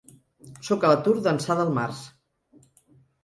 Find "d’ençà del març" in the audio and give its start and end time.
1.27-1.99